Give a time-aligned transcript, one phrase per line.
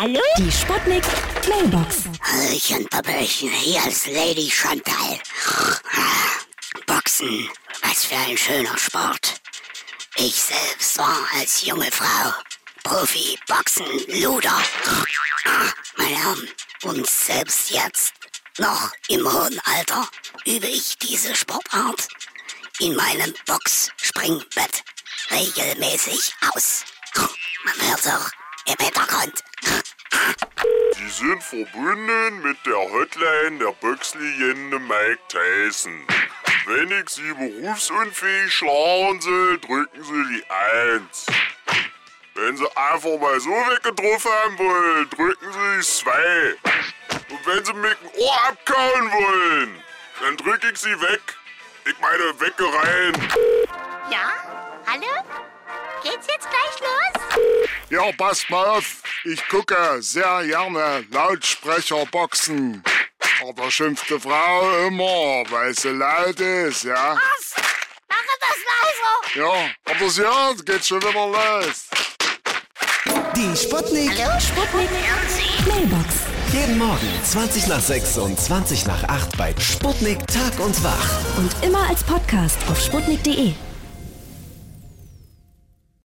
[0.00, 0.22] Hallo?
[0.38, 1.04] Die Sputnik
[1.46, 2.04] Mailbox.
[2.22, 5.20] Hallöchen, Pappelchen, hier ist Lady Chantal.
[6.86, 7.50] Boxen,
[7.82, 9.38] was für ein schöner Sport.
[10.16, 12.32] Ich selbst war als junge Frau
[12.82, 14.62] Profi-Boxen-Luder.
[15.98, 16.48] Meine Herren,
[16.84, 18.14] und selbst jetzt,
[18.56, 20.08] noch im hohen Alter,
[20.46, 22.08] übe ich diese Sportart
[22.78, 24.82] in meinem Box-Springbett
[25.30, 26.86] regelmäßig aus.
[27.66, 28.30] Man hört auch
[28.64, 29.44] im Hintergrund.
[31.20, 36.06] Sind verbunden mit der Hotline der Boxlegende Mike Tyson.
[36.64, 41.26] Wenn ich Sie berufsunfähig schlagen soll, drücken Sie die 1.
[42.36, 46.56] Wenn Sie einfach mal so weggetroffen haben wollen, drücken Sie die 2.
[47.28, 49.82] Und wenn Sie mir ein Ohr abkauen wollen,
[50.22, 51.20] dann drücke ich Sie weg.
[51.84, 53.12] Ich meine, weggerein.
[54.10, 54.32] Ja?
[54.86, 55.22] Hallo?
[56.02, 57.68] Geht's jetzt gleich los?
[57.90, 58.99] Ja, passt mal auf.
[59.24, 62.82] Ich gucke sehr gerne Lautsprecherboxen.
[63.46, 67.16] Aber schimpft die Frau immer, weil sie laut ist, ja?
[67.16, 67.54] Was?
[68.08, 69.44] Mache das leiser.
[69.44, 71.88] Ja, aber sie hört, geht schon wieder los.
[73.36, 74.12] Die Sputnik.
[74.40, 74.88] Sputnik
[75.66, 76.14] Mailbox.
[76.52, 81.36] Jeden Morgen 20 nach 6 und 20 nach 8 bei Sputnik Tag und Wach.
[81.36, 83.52] Und immer als Podcast auf sputnik.de.